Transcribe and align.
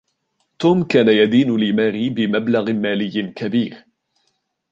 توم 0.59 0.83
كان 0.83 1.09
يدين 1.09 1.57
لماري 1.57 2.09
بمبلغ 2.09 2.71
مالي 2.73 3.31
كبير. 3.35 3.85